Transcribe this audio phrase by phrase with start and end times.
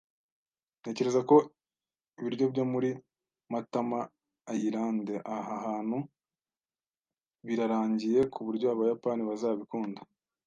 [0.79, 1.35] Ntekereza ko
[2.19, 2.89] ibiryo byo muri
[3.51, 5.97] Matamaayilande aha hantu
[7.45, 10.01] birarangiye kuburyo abayapani bazabikunda.